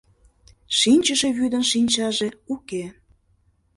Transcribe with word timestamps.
Шинчыше 0.77 1.29
вӱдын 1.37 1.63
шинчаже 1.71 2.27
уке; 2.53 2.83